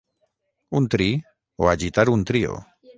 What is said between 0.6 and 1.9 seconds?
Un tri, o